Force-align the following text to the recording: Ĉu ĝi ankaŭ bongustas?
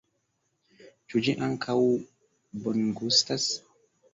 Ĉu 1.13 1.21
ĝi 1.27 1.35
ankaŭ 1.49 1.75
bongustas? 2.65 3.47